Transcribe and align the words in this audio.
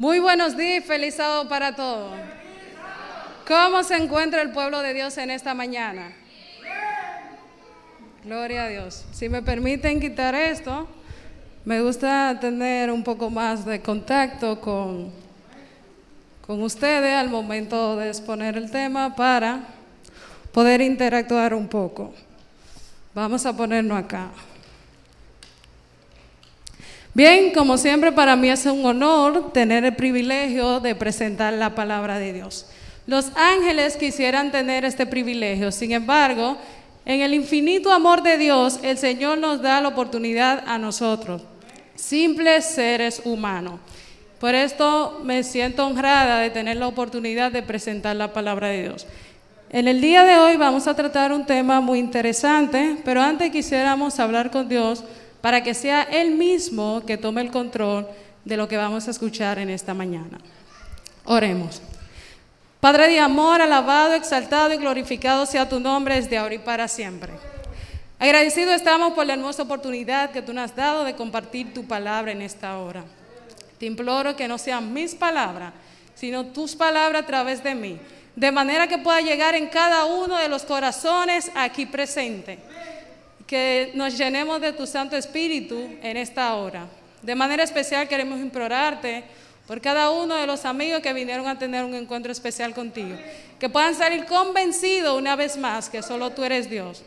Muy 0.00 0.18
buenos 0.18 0.56
días, 0.56 0.82
feliz 0.86 1.16
sábado 1.16 1.46
para 1.46 1.76
todos. 1.76 2.14
¿Cómo 3.46 3.82
se 3.84 3.96
encuentra 3.96 4.40
el 4.40 4.50
pueblo 4.50 4.80
de 4.80 4.94
Dios 4.94 5.18
en 5.18 5.30
esta 5.30 5.52
mañana? 5.52 6.10
Gloria 8.24 8.64
a 8.64 8.68
Dios. 8.68 9.04
Si 9.12 9.28
me 9.28 9.42
permiten 9.42 10.00
quitar 10.00 10.34
esto, 10.34 10.88
me 11.66 11.82
gusta 11.82 12.38
tener 12.40 12.90
un 12.90 13.04
poco 13.04 13.28
más 13.28 13.66
de 13.66 13.82
contacto 13.82 14.58
con, 14.58 15.12
con 16.46 16.62
ustedes 16.62 17.14
al 17.14 17.28
momento 17.28 17.96
de 17.96 18.08
exponer 18.08 18.56
el 18.56 18.70
tema 18.70 19.14
para 19.14 19.64
poder 20.50 20.80
interactuar 20.80 21.52
un 21.52 21.68
poco. 21.68 22.14
Vamos 23.14 23.44
a 23.44 23.54
ponernos 23.54 23.98
acá. 23.98 24.30
Bien, 27.12 27.52
como 27.52 27.76
siempre 27.76 28.12
para 28.12 28.36
mí 28.36 28.48
es 28.50 28.66
un 28.66 28.86
honor 28.86 29.52
tener 29.52 29.84
el 29.84 29.96
privilegio 29.96 30.78
de 30.78 30.94
presentar 30.94 31.52
la 31.52 31.74
palabra 31.74 32.20
de 32.20 32.32
Dios. 32.32 32.66
Los 33.06 33.32
ángeles 33.34 33.96
quisieran 33.96 34.52
tener 34.52 34.84
este 34.84 35.06
privilegio, 35.06 35.72
sin 35.72 35.90
embargo, 35.90 36.56
en 37.04 37.20
el 37.20 37.34
infinito 37.34 37.92
amor 37.92 38.22
de 38.22 38.38
Dios, 38.38 38.78
el 38.82 38.96
Señor 38.96 39.38
nos 39.38 39.60
da 39.60 39.80
la 39.80 39.88
oportunidad 39.88 40.62
a 40.68 40.78
nosotros, 40.78 41.42
simples 41.96 42.66
seres 42.66 43.22
humanos. 43.24 43.80
Por 44.38 44.54
esto 44.54 45.20
me 45.24 45.42
siento 45.42 45.84
honrada 45.84 46.38
de 46.38 46.50
tener 46.50 46.76
la 46.76 46.86
oportunidad 46.86 47.50
de 47.50 47.62
presentar 47.62 48.14
la 48.14 48.32
palabra 48.32 48.68
de 48.68 48.82
Dios. 48.82 49.06
En 49.70 49.88
el 49.88 50.00
día 50.00 50.22
de 50.24 50.38
hoy 50.38 50.56
vamos 50.56 50.86
a 50.86 50.94
tratar 50.94 51.32
un 51.32 51.44
tema 51.44 51.80
muy 51.80 51.98
interesante, 51.98 52.98
pero 53.04 53.20
antes 53.20 53.50
quisiéramos 53.50 54.20
hablar 54.20 54.52
con 54.52 54.68
Dios 54.68 55.02
para 55.40 55.62
que 55.62 55.74
sea 55.74 56.02
Él 56.02 56.32
mismo 56.32 57.02
que 57.06 57.16
tome 57.16 57.40
el 57.40 57.50
control 57.50 58.06
de 58.44 58.56
lo 58.56 58.68
que 58.68 58.76
vamos 58.76 59.08
a 59.08 59.10
escuchar 59.10 59.58
en 59.58 59.70
esta 59.70 59.94
mañana. 59.94 60.38
Oremos. 61.24 61.80
Padre 62.80 63.08
de 63.08 63.18
amor, 63.18 63.60
alabado, 63.60 64.14
exaltado 64.14 64.72
y 64.72 64.78
glorificado 64.78 65.44
sea 65.44 65.68
tu 65.68 65.80
nombre 65.80 66.14
desde 66.14 66.38
ahora 66.38 66.54
y 66.54 66.58
para 66.58 66.88
siempre. 66.88 67.32
Agradecido 68.18 68.72
estamos 68.72 69.12
por 69.12 69.26
la 69.26 69.34
hermosa 69.34 69.62
oportunidad 69.62 70.30
que 70.30 70.42
tú 70.42 70.52
nos 70.52 70.64
has 70.64 70.76
dado 70.76 71.04
de 71.04 71.14
compartir 71.14 71.72
tu 71.72 71.86
palabra 71.86 72.32
en 72.32 72.42
esta 72.42 72.78
hora. 72.78 73.04
Te 73.78 73.86
imploro 73.86 74.36
que 74.36 74.48
no 74.48 74.58
sean 74.58 74.92
mis 74.92 75.14
palabras, 75.14 75.72
sino 76.14 76.46
tus 76.46 76.74
palabras 76.74 77.22
a 77.22 77.26
través 77.26 77.62
de 77.62 77.74
mí, 77.74 77.98
de 78.36 78.52
manera 78.52 78.86
que 78.86 78.98
pueda 78.98 79.20
llegar 79.22 79.54
en 79.54 79.68
cada 79.68 80.04
uno 80.04 80.36
de 80.36 80.48
los 80.48 80.64
corazones 80.64 81.50
aquí 81.54 81.86
presentes 81.86 82.58
que 83.50 83.90
nos 83.94 84.16
llenemos 84.16 84.60
de 84.60 84.72
tu 84.72 84.86
Santo 84.86 85.16
Espíritu 85.16 85.74
en 86.02 86.16
esta 86.16 86.54
hora. 86.54 86.86
De 87.20 87.34
manera 87.34 87.64
especial 87.64 88.06
queremos 88.06 88.38
implorarte 88.38 89.24
por 89.66 89.80
cada 89.80 90.12
uno 90.12 90.36
de 90.36 90.46
los 90.46 90.64
amigos 90.64 91.00
que 91.00 91.12
vinieron 91.12 91.48
a 91.48 91.58
tener 91.58 91.84
un 91.84 91.96
encuentro 91.96 92.30
especial 92.30 92.72
contigo, 92.72 93.16
que 93.58 93.68
puedan 93.68 93.96
salir 93.96 94.24
convencidos 94.26 95.18
una 95.18 95.34
vez 95.34 95.56
más 95.56 95.90
que 95.90 96.00
solo 96.00 96.30
tú 96.30 96.44
eres 96.44 96.70
Dios 96.70 97.02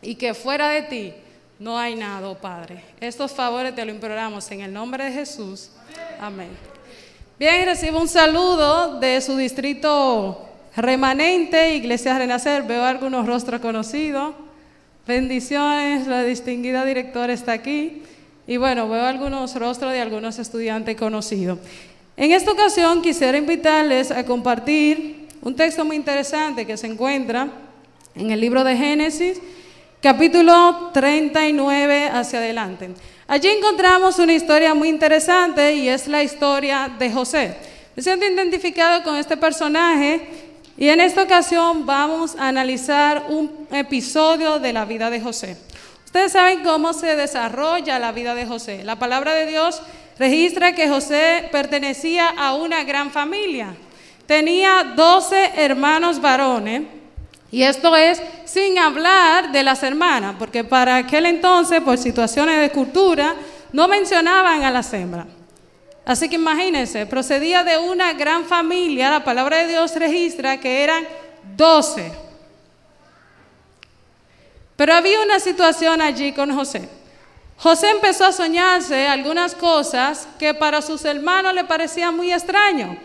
y 0.00 0.14
que 0.14 0.32
fuera 0.32 0.70
de 0.70 0.82
ti 0.84 1.12
no 1.58 1.78
hay 1.78 1.96
nada, 1.96 2.30
oh 2.30 2.34
Padre. 2.34 2.82
Estos 2.98 3.32
favores 3.32 3.74
te 3.74 3.84
lo 3.84 3.90
imploramos 3.90 4.50
en 4.52 4.62
el 4.62 4.72
nombre 4.72 5.04
de 5.04 5.12
Jesús. 5.12 5.68
Amén. 6.18 6.48
Bien, 7.38 7.66
recibo 7.66 8.00
un 8.00 8.08
saludo 8.08 9.00
de 9.00 9.20
su 9.20 9.36
distrito 9.36 10.48
remanente, 10.74 11.74
Iglesia 11.74 12.16
Renacer. 12.16 12.62
Veo 12.62 12.84
algunos 12.84 13.26
rostros 13.26 13.60
conocidos. 13.60 14.34
Bendiciones, 15.06 16.06
la 16.06 16.24
distinguida 16.24 16.82
directora 16.82 17.34
está 17.34 17.52
aquí. 17.52 18.02
Y 18.46 18.56
bueno, 18.56 18.88
veo 18.88 19.04
algunos 19.04 19.54
rostros 19.54 19.92
de 19.92 20.00
algunos 20.00 20.38
estudiantes 20.38 20.96
conocidos. 20.96 21.58
En 22.16 22.30
esta 22.32 22.52
ocasión 22.52 23.02
quisiera 23.02 23.36
invitarles 23.36 24.10
a 24.10 24.24
compartir 24.24 25.28
un 25.42 25.54
texto 25.54 25.84
muy 25.84 25.96
interesante 25.96 26.64
que 26.64 26.78
se 26.78 26.86
encuentra 26.86 27.48
en 28.14 28.30
el 28.30 28.40
libro 28.40 28.64
de 28.64 28.78
Génesis, 28.78 29.42
capítulo 30.00 30.90
39 30.94 32.08
hacia 32.08 32.38
adelante. 32.38 32.90
Allí 33.26 33.48
encontramos 33.48 34.18
una 34.18 34.32
historia 34.32 34.72
muy 34.72 34.88
interesante 34.88 35.74
y 35.74 35.90
es 35.90 36.08
la 36.08 36.22
historia 36.22 36.90
de 36.98 37.12
José. 37.12 37.56
Me 37.94 38.02
siento 38.02 38.24
identificado 38.24 39.02
con 39.02 39.16
este 39.16 39.36
personaje 39.36 40.43
y 40.76 40.88
en 40.88 41.00
esta 41.00 41.22
ocasión 41.22 41.86
vamos 41.86 42.36
a 42.36 42.48
analizar 42.48 43.26
un 43.28 43.68
episodio 43.70 44.58
de 44.58 44.72
la 44.72 44.84
vida 44.84 45.08
de 45.10 45.20
José. 45.20 45.56
Ustedes 46.04 46.32
saben 46.32 46.62
cómo 46.62 46.92
se 46.92 47.16
desarrolla 47.16 47.98
la 47.98 48.12
vida 48.12 48.34
de 48.34 48.46
José. 48.46 48.82
La 48.84 48.98
palabra 48.98 49.34
de 49.34 49.46
Dios 49.46 49.82
registra 50.18 50.74
que 50.74 50.88
José 50.88 51.48
pertenecía 51.50 52.28
a 52.28 52.54
una 52.54 52.84
gran 52.84 53.10
familia. 53.10 53.74
Tenía 54.26 54.92
12 54.96 55.52
hermanos 55.56 56.20
varones. 56.20 56.82
Y 57.50 57.62
esto 57.62 57.94
es 57.94 58.20
sin 58.44 58.78
hablar 58.78 59.52
de 59.52 59.62
las 59.62 59.84
hermanas, 59.84 60.34
porque 60.38 60.64
para 60.64 60.96
aquel 60.96 61.26
entonces, 61.26 61.80
por 61.82 61.98
situaciones 61.98 62.60
de 62.60 62.70
cultura, 62.70 63.36
no 63.72 63.86
mencionaban 63.86 64.64
a 64.64 64.72
las 64.72 64.92
hembras. 64.92 65.26
Así 66.04 66.28
que 66.28 66.34
imagínense, 66.34 67.06
procedía 67.06 67.64
de 67.64 67.78
una 67.78 68.12
gran 68.12 68.44
familia, 68.44 69.10
la 69.10 69.24
palabra 69.24 69.58
de 69.58 69.68
Dios 69.68 69.94
registra 69.96 70.60
que 70.60 70.82
eran 70.84 71.06
doce. 71.56 72.12
Pero 74.76 74.94
había 74.94 75.20
una 75.22 75.40
situación 75.40 76.02
allí 76.02 76.32
con 76.32 76.54
José. 76.54 76.88
José 77.56 77.90
empezó 77.90 78.26
a 78.26 78.32
soñarse 78.32 79.06
algunas 79.06 79.54
cosas 79.54 80.28
que 80.38 80.52
para 80.52 80.82
sus 80.82 81.04
hermanos 81.04 81.54
le 81.54 81.64
parecían 81.64 82.14
muy 82.14 82.32
extraño. 82.32 82.98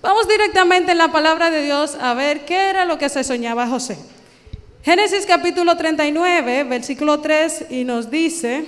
Vamos 0.00 0.28
directamente 0.28 0.92
en 0.92 0.98
la 0.98 1.10
palabra 1.10 1.50
de 1.50 1.62
Dios 1.62 1.96
a 2.00 2.14
ver 2.14 2.44
qué 2.44 2.70
era 2.70 2.84
lo 2.84 2.96
que 2.96 3.08
se 3.08 3.24
soñaba 3.24 3.66
José. 3.66 3.98
Génesis 4.82 5.26
capítulo 5.26 5.76
39, 5.76 6.64
versículo 6.64 7.20
3, 7.20 7.66
y 7.70 7.82
nos 7.82 8.08
dice, 8.08 8.64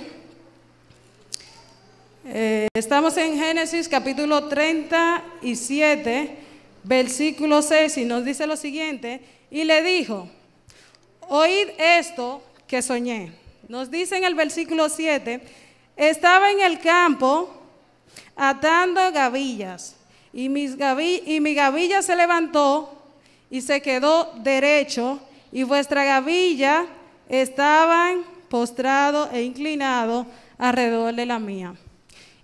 eh, 2.25 2.67
estamos 2.73 3.15
en 3.17 3.37
Génesis 3.37 3.87
capítulo 3.87 4.47
37, 4.47 6.37
versículo 6.83 7.61
6, 7.61 7.97
y 7.97 8.05
nos 8.05 8.25
dice 8.25 8.45
lo 8.45 8.57
siguiente, 8.57 9.21
y 9.49 9.63
le 9.63 9.81
dijo, 9.81 10.27
oíd 11.21 11.69
esto 11.77 12.43
que 12.67 12.81
soñé. 12.81 13.31
Nos 13.67 13.89
dice 13.89 14.17
en 14.17 14.25
el 14.25 14.35
versículo 14.35 14.89
7, 14.89 15.41
estaba 15.95 16.51
en 16.51 16.59
el 16.61 16.79
campo 16.79 17.53
atando 18.35 19.11
gavillas, 19.11 19.95
y, 20.33 20.49
mis 20.49 20.75
y 21.25 21.39
mi 21.39 21.53
gavilla 21.53 22.01
se 22.01 22.15
levantó 22.15 23.01
y 23.49 23.61
se 23.61 23.81
quedó 23.81 24.33
derecho, 24.37 25.19
y 25.51 25.63
vuestra 25.63 26.03
gavilla 26.03 26.85
estaban 27.29 28.23
postrado 28.49 29.29
e 29.31 29.41
inclinado 29.43 30.25
alrededor 30.57 31.15
de 31.15 31.25
la 31.25 31.39
mía. 31.39 31.75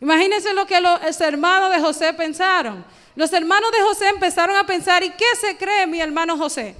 Imagínense 0.01 0.53
lo 0.53 0.65
que 0.65 0.81
los 0.81 1.21
hermanos 1.21 1.71
de 1.71 1.79
José 1.79 2.13
pensaron. 2.13 2.85
Los 3.15 3.31
hermanos 3.31 3.71
de 3.71 3.81
José 3.81 4.09
empezaron 4.09 4.55
a 4.55 4.65
pensar, 4.65 5.03
¿y 5.03 5.09
qué 5.11 5.35
se 5.39 5.55
cree 5.57 5.87
mi 5.87 6.01
hermano 6.01 6.37
José? 6.37 6.75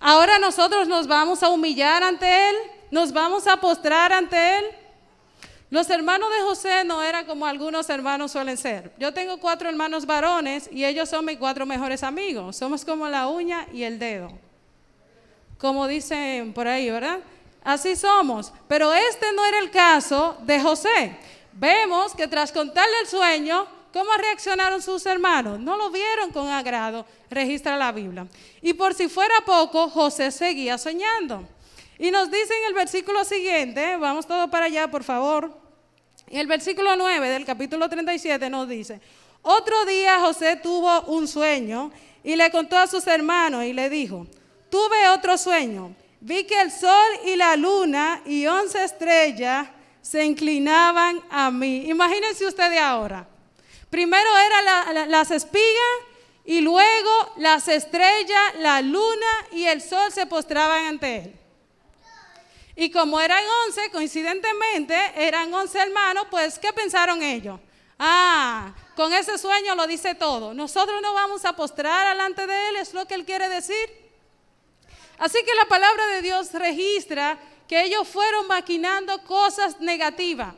Ahora 0.00 0.38
nosotros 0.38 0.88
nos 0.88 1.06
vamos 1.06 1.42
a 1.42 1.48
humillar 1.50 2.02
ante 2.02 2.50
él, 2.50 2.56
nos 2.90 3.12
vamos 3.12 3.46
a 3.46 3.58
postrar 3.58 4.12
ante 4.12 4.58
él. 4.58 4.64
Los 5.68 5.90
hermanos 5.90 6.30
de 6.30 6.42
José 6.42 6.84
no 6.84 7.02
eran 7.02 7.26
como 7.26 7.44
algunos 7.44 7.90
hermanos 7.90 8.32
suelen 8.32 8.56
ser. 8.56 8.92
Yo 8.98 9.12
tengo 9.12 9.38
cuatro 9.38 9.68
hermanos 9.68 10.06
varones 10.06 10.70
y 10.72 10.84
ellos 10.84 11.08
son 11.08 11.24
mis 11.24 11.38
cuatro 11.38 11.66
mejores 11.66 12.02
amigos. 12.04 12.56
Somos 12.56 12.84
como 12.84 13.08
la 13.08 13.26
uña 13.26 13.66
y 13.72 13.82
el 13.82 13.98
dedo. 13.98 14.30
Como 15.58 15.88
dicen 15.88 16.52
por 16.52 16.68
ahí, 16.68 16.88
¿verdad? 16.90 17.18
Así 17.64 17.96
somos. 17.96 18.52
Pero 18.68 18.92
este 18.94 19.32
no 19.32 19.44
era 19.44 19.58
el 19.58 19.70
caso 19.70 20.38
de 20.42 20.60
José. 20.60 21.16
Vemos 21.58 22.14
que 22.14 22.28
tras 22.28 22.52
contarle 22.52 23.00
el 23.00 23.06
sueño, 23.06 23.66
¿cómo 23.90 24.10
reaccionaron 24.18 24.82
sus 24.82 25.06
hermanos? 25.06 25.58
No 25.58 25.78
lo 25.78 25.90
vieron 25.90 26.30
con 26.30 26.48
agrado, 26.48 27.06
registra 27.30 27.78
la 27.78 27.92
Biblia. 27.92 28.26
Y 28.60 28.74
por 28.74 28.92
si 28.92 29.08
fuera 29.08 29.34
poco, 29.46 29.88
José 29.88 30.30
seguía 30.30 30.76
soñando. 30.76 31.48
Y 31.98 32.10
nos 32.10 32.30
dice 32.30 32.52
en 32.58 32.66
el 32.68 32.74
versículo 32.74 33.24
siguiente, 33.24 33.96
vamos 33.96 34.26
todos 34.26 34.50
para 34.50 34.66
allá, 34.66 34.90
por 34.90 35.02
favor. 35.02 35.50
En 36.26 36.40
el 36.40 36.46
versículo 36.46 36.94
9 36.94 37.26
del 37.30 37.46
capítulo 37.46 37.88
37 37.88 38.50
nos 38.50 38.68
dice, 38.68 39.00
otro 39.40 39.86
día 39.86 40.20
José 40.20 40.56
tuvo 40.56 41.02
un 41.02 41.26
sueño 41.26 41.90
y 42.22 42.36
le 42.36 42.50
contó 42.50 42.76
a 42.76 42.86
sus 42.86 43.06
hermanos 43.06 43.64
y 43.64 43.72
le 43.72 43.88
dijo, 43.88 44.26
tuve 44.68 45.08
otro 45.08 45.38
sueño, 45.38 45.94
vi 46.20 46.44
que 46.44 46.60
el 46.60 46.70
sol 46.70 47.06
y 47.24 47.36
la 47.36 47.56
luna 47.56 48.20
y 48.26 48.46
once 48.46 48.84
estrellas 48.84 49.68
se 50.06 50.24
inclinaban 50.24 51.20
a 51.30 51.50
mí. 51.50 51.88
Imagínense 51.88 52.46
ustedes 52.46 52.80
ahora. 52.80 53.26
Primero 53.90 54.28
eran 54.38 55.10
las 55.10 55.32
espigas 55.32 55.96
y 56.44 56.60
luego 56.60 57.32
las 57.38 57.66
estrellas, 57.66 58.54
la 58.58 58.82
luna 58.82 59.46
y 59.50 59.64
el 59.64 59.82
sol 59.82 60.12
se 60.12 60.26
postraban 60.26 60.84
ante 60.84 61.16
él. 61.16 61.36
Y 62.76 62.90
como 62.92 63.20
eran 63.20 63.42
once, 63.66 63.90
coincidentemente, 63.90 64.96
eran 65.16 65.52
once 65.52 65.76
hermanos, 65.76 66.28
pues 66.30 66.56
¿qué 66.60 66.72
pensaron 66.72 67.20
ellos? 67.20 67.58
Ah, 67.98 68.74
con 68.94 69.12
ese 69.12 69.38
sueño 69.38 69.74
lo 69.74 69.88
dice 69.88 70.14
todo. 70.14 70.54
Nosotros 70.54 71.02
no 71.02 71.14
vamos 71.14 71.44
a 71.44 71.54
postrar 71.54 72.10
delante 72.10 72.46
de 72.46 72.68
Él, 72.68 72.76
es 72.76 72.94
lo 72.94 73.06
que 73.06 73.14
Él 73.14 73.24
quiere 73.24 73.48
decir. 73.48 73.90
Así 75.18 75.38
que 75.44 75.54
la 75.54 75.64
palabra 75.64 76.06
de 76.08 76.22
Dios 76.22 76.52
registra 76.52 77.38
que 77.68 77.84
ellos 77.84 78.06
fueron 78.06 78.46
maquinando 78.46 79.22
cosas 79.24 79.80
negativas. 79.80 80.54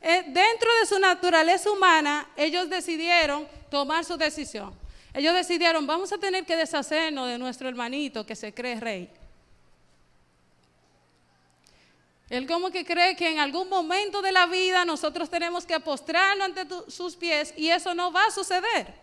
Eh, 0.00 0.24
dentro 0.28 0.68
de 0.80 0.86
su 0.86 0.98
naturaleza 0.98 1.70
humana, 1.70 2.28
ellos 2.36 2.68
decidieron 2.70 3.46
tomar 3.70 4.04
su 4.04 4.16
decisión. 4.16 4.74
Ellos 5.12 5.34
decidieron, 5.34 5.86
vamos 5.86 6.12
a 6.12 6.18
tener 6.18 6.44
que 6.46 6.56
deshacernos 6.56 7.28
de 7.28 7.38
nuestro 7.38 7.68
hermanito 7.68 8.24
que 8.24 8.36
se 8.36 8.54
cree 8.54 8.78
rey. 8.78 9.10
Él 12.30 12.46
como 12.46 12.70
que 12.70 12.84
cree 12.84 13.16
que 13.16 13.28
en 13.28 13.40
algún 13.40 13.68
momento 13.68 14.22
de 14.22 14.30
la 14.30 14.46
vida 14.46 14.84
nosotros 14.84 15.28
tenemos 15.28 15.66
que 15.66 15.80
postrarnos 15.80 16.46
ante 16.46 16.64
sus 16.88 17.16
pies 17.16 17.52
y 17.56 17.70
eso 17.70 17.92
no 17.92 18.12
va 18.12 18.26
a 18.26 18.30
suceder. 18.30 18.94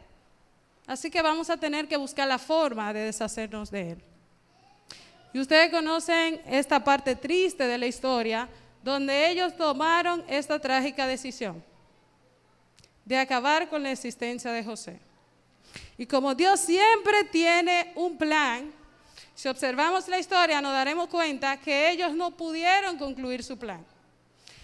Así 0.87 1.11
que 1.11 1.21
vamos 1.21 1.49
a 1.49 1.57
tener 1.57 1.89
que 1.89 1.97
buscar 1.97 2.25
la 2.25 2.37
forma 2.37 2.93
de 2.93 3.01
deshacernos 3.01 3.69
de 3.69 3.91
él. 3.91 4.03
Y 5.33 5.39
ustedes 5.39 5.69
conocen 5.71 6.41
esta 6.47 6.83
parte 6.83 7.15
triste 7.15 7.67
de 7.67 7.77
la 7.77 7.85
historia 7.85 8.49
donde 8.83 9.29
ellos 9.29 9.55
tomaron 9.55 10.23
esta 10.27 10.59
trágica 10.59 11.05
decisión 11.07 11.63
de 13.05 13.17
acabar 13.17 13.69
con 13.69 13.83
la 13.83 13.91
existencia 13.91 14.51
de 14.51 14.63
José. 14.63 14.99
Y 15.97 16.05
como 16.05 16.35
Dios 16.35 16.59
siempre 16.59 17.23
tiene 17.25 17.93
un 17.95 18.17
plan, 18.17 18.71
si 19.33 19.47
observamos 19.47 20.07
la 20.07 20.19
historia 20.19 20.61
nos 20.61 20.73
daremos 20.73 21.07
cuenta 21.07 21.57
que 21.57 21.89
ellos 21.91 22.13
no 22.13 22.31
pudieron 22.31 22.97
concluir 22.97 23.43
su 23.43 23.57
plan. 23.57 23.85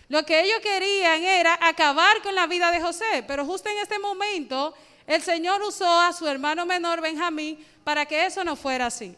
Lo 0.10 0.26
que 0.26 0.42
ellos 0.42 0.60
querían 0.62 1.24
era 1.24 1.58
acabar 1.62 2.22
con 2.22 2.36
la 2.36 2.48
vida 2.48 2.72
de 2.72 2.82
José, 2.82 3.24
pero 3.26 3.46
justo 3.46 3.70
en 3.70 3.78
este 3.78 3.98
momento 3.98 4.74
el 5.08 5.22
Señor 5.22 5.62
usó 5.62 6.00
a 6.00 6.14
su 6.14 6.28
hermano 6.28 6.66
menor 6.66 7.02
Benjamín 7.02 7.66
para 7.84 8.06
que 8.06 8.26
eso 8.26 8.44
no 8.44 8.56
fuera 8.56 8.88
así. 8.88 9.16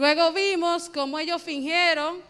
Luego 0.00 0.32
vimos 0.32 0.88
cómo 0.88 1.18
ellos 1.18 1.42
fingieron, 1.42 2.22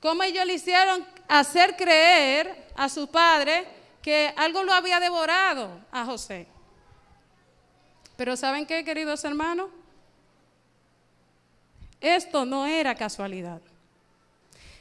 cómo 0.00 0.22
ellos 0.22 0.44
le 0.44 0.52
hicieron 0.52 1.02
hacer 1.26 1.76
creer 1.76 2.66
a 2.76 2.90
su 2.90 3.06
padre 3.06 3.66
que 4.02 4.34
algo 4.36 4.62
lo 4.62 4.70
había 4.70 5.00
devorado 5.00 5.80
a 5.90 6.04
José. 6.04 6.46
Pero 8.18 8.36
¿saben 8.36 8.66
qué, 8.66 8.84
queridos 8.84 9.24
hermanos? 9.24 9.70
Esto 12.02 12.44
no 12.44 12.66
era 12.66 12.94
casualidad. 12.94 13.62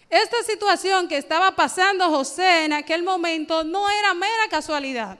Esta 0.10 0.44
situación 0.44 1.08
que 1.08 1.16
estaba 1.16 1.56
pasando 1.56 2.10
José 2.10 2.66
en 2.66 2.74
aquel 2.74 3.02
momento 3.02 3.64
no 3.64 3.90
era 3.90 4.14
mera 4.14 4.50
casualidad. 4.50 5.18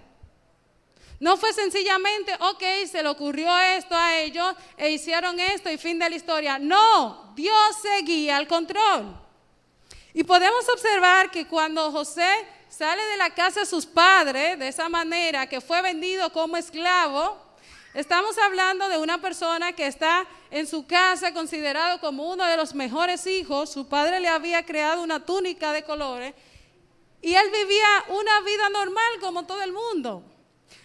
No 1.24 1.38
fue 1.38 1.54
sencillamente, 1.54 2.34
ok, 2.38 2.64
se 2.86 3.02
le 3.02 3.08
ocurrió 3.08 3.58
esto 3.58 3.96
a 3.96 4.18
ellos 4.18 4.54
e 4.76 4.92
hicieron 4.92 5.40
esto 5.40 5.72
y 5.72 5.78
fin 5.78 5.98
de 5.98 6.10
la 6.10 6.18
historia. 6.18 6.60
No, 6.60 7.32
Dios 7.34 7.78
seguía 7.82 8.36
al 8.36 8.46
control. 8.46 9.16
Y 10.14 10.26
podemos 10.26 10.68
observar 10.68 11.32
que 11.32 11.48
cuando 11.48 11.94
José 11.94 12.28
sale 12.68 13.02
de 13.06 13.16
la 13.16 13.30
casa 13.30 13.62
de 13.62 13.66
sus 13.66 13.86
padres, 13.86 14.60
de 14.60 14.68
esa 14.68 14.90
manera 14.90 15.48
que 15.48 15.62
fue 15.62 15.82
vendido 15.82 16.30
como 16.34 16.58
esclavo, 16.58 17.38
estamos 17.94 18.38
hablando 18.38 18.90
de 18.90 18.98
una 18.98 19.22
persona 19.22 19.72
que 19.72 19.88
está 19.88 20.28
en 20.52 20.68
su 20.68 20.86
casa 20.86 21.34
considerado 21.34 22.02
como 22.02 22.30
uno 22.30 22.46
de 22.46 22.58
los 22.58 22.76
mejores 22.76 23.26
hijos. 23.28 23.72
Su 23.72 23.88
padre 23.88 24.20
le 24.20 24.28
había 24.28 24.66
creado 24.66 25.02
una 25.02 25.26
túnica 25.26 25.72
de 25.72 25.84
colores 25.84 26.34
y 27.22 27.34
él 27.34 27.50
vivía 27.50 28.04
una 28.10 28.42
vida 28.42 28.70
normal 28.72 29.20
como 29.22 29.46
todo 29.46 29.62
el 29.62 29.72
mundo. 29.72 30.33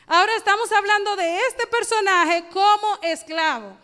Ahora 0.07 0.35
estamos 0.37 0.71
hablando 0.73 1.17
de 1.17 1.39
este 1.49 1.67
personaje 1.67 2.45
como 2.53 2.99
esclavo. 3.03 3.77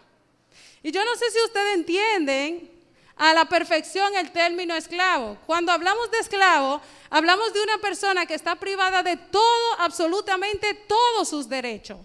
Y 0.82 0.90
yo 0.90 1.04
no 1.04 1.14
sé 1.16 1.30
si 1.30 1.42
ustedes 1.42 1.74
entienden 1.74 2.70
a 3.16 3.32
la 3.32 3.44
perfección 3.44 4.16
el 4.16 4.32
término 4.32 4.74
esclavo. 4.74 5.38
Cuando 5.46 5.72
hablamos 5.72 6.10
de 6.10 6.18
esclavo, 6.18 6.80
hablamos 7.10 7.52
de 7.52 7.62
una 7.62 7.78
persona 7.78 8.26
que 8.26 8.34
está 8.34 8.56
privada 8.56 9.02
de 9.02 9.16
todo, 9.16 9.74
absolutamente 9.78 10.74
todos 10.74 11.28
sus 11.28 11.48
derechos. 11.48 11.98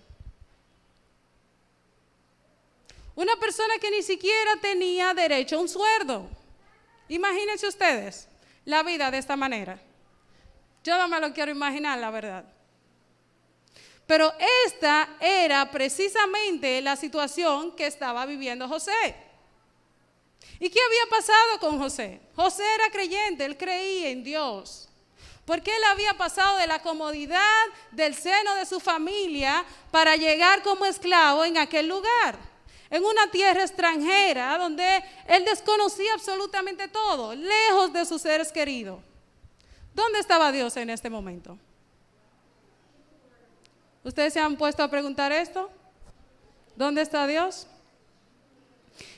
Una 3.15 3.35
persona 3.35 3.77
que 3.79 3.91
ni 3.91 4.01
siquiera 4.01 4.55
tenía 4.61 5.13
derecho 5.13 5.57
a 5.57 5.59
un 5.59 5.67
sueldo. 5.67 6.29
Imagínense 7.09 7.67
ustedes 7.67 8.29
la 8.63 8.83
vida 8.83 9.11
de 9.11 9.17
esta 9.17 9.35
manera. 9.35 9.79
Yo 10.83 10.97
no 10.97 11.07
me 11.07 11.19
lo 11.19 11.33
quiero 11.33 11.51
imaginar, 11.51 11.99
la 11.99 12.11
verdad. 12.11 12.45
Pero 14.09 14.33
esta 14.65 15.07
era 15.19 15.69
precisamente 15.69 16.81
la 16.81 16.95
situación 16.95 17.75
que 17.75 17.85
estaba 17.85 18.25
viviendo 18.25 18.67
José. 18.67 19.15
¿Y 20.59 20.67
qué 20.67 20.79
había 20.83 21.15
pasado 21.15 21.59
con 21.59 21.77
José? 21.77 22.19
José 22.35 22.63
era 22.73 22.89
creyente, 22.89 23.45
él 23.45 23.55
creía 23.55 24.09
en 24.09 24.23
Dios. 24.23 24.89
Porque 25.45 25.69
él 25.69 25.83
había 25.91 26.15
pasado 26.15 26.57
de 26.57 26.65
la 26.65 26.81
comodidad 26.81 27.61
del 27.91 28.15
seno 28.15 28.55
de 28.55 28.65
su 28.65 28.79
familia 28.79 29.63
para 29.91 30.15
llegar 30.15 30.63
como 30.63 30.85
esclavo 30.85 31.45
en 31.45 31.59
aquel 31.59 31.87
lugar, 31.87 32.35
en 32.89 33.05
una 33.05 33.29
tierra 33.29 33.61
extranjera 33.61 34.57
donde 34.57 35.03
él 35.27 35.45
desconocía 35.45 36.15
absolutamente 36.15 36.87
todo, 36.87 37.35
lejos 37.35 37.93
de 37.93 38.07
sus 38.07 38.23
seres 38.23 38.51
queridos. 38.51 39.01
¿Dónde 39.93 40.17
estaba 40.17 40.51
Dios 40.51 40.75
en 40.77 40.89
este 40.89 41.11
momento? 41.11 41.59
¿Ustedes 44.03 44.33
se 44.33 44.39
han 44.39 44.55
puesto 44.55 44.83
a 44.83 44.89
preguntar 44.89 45.31
esto? 45.31 45.69
¿Dónde 46.75 47.01
está 47.01 47.27
Dios? 47.27 47.67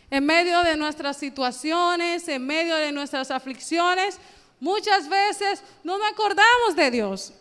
En 0.09 0.25
medio 0.25 0.63
de 0.63 0.75
nuestras 0.75 1.17
situaciones, 1.17 2.27
en 2.27 2.45
medio 2.45 2.75
de 2.75 2.91
nuestras 2.91 3.31
aflicciones, 3.31 4.17
muchas 4.59 5.07
veces 5.07 5.63
no 5.83 5.97
nos 5.97 6.11
acordamos 6.11 6.75
de 6.75 6.91
Dios. 6.91 7.33